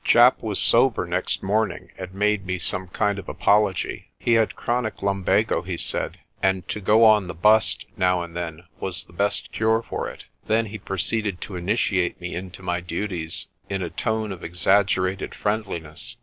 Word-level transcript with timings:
Japp 0.03 0.41
was 0.41 0.57
sober 0.57 1.05
next 1.05 1.43
morning 1.43 1.91
and 1.95 2.11
made 2.11 2.43
me 2.43 2.57
some 2.57 2.87
kind 2.87 3.19
of 3.19 3.29
apology. 3.29 4.07
He 4.17 4.33
had 4.33 4.55
chronic 4.55 5.03
lumbago, 5.03 5.61
he 5.61 5.77
said, 5.77 6.17
and 6.41 6.67
"to 6.69 6.81
go 6.81 7.03
on 7.03 7.27
the 7.27 7.35
bust" 7.35 7.85
now 7.95 8.23
and 8.23 8.35
then 8.35 8.63
was 8.79 9.03
the 9.03 9.13
best 9.13 9.51
cure 9.51 9.83
for 9.83 10.09
it. 10.09 10.25
Then 10.47 10.65
he 10.65 10.79
proceeded 10.79 11.39
to 11.41 11.55
initiate 11.55 12.19
me 12.19 12.33
into 12.33 12.63
my 12.63 12.79
duties 12.81 13.45
in 13.69 13.83
a 13.83 13.91
tone 13.91 14.31
of 14.31 14.39
exag 14.41 14.85
gerated 14.87 15.35
friendliness. 15.35 16.15